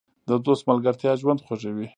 [0.29, 1.87] د دوست ملګرتیا ژوند خوږوي.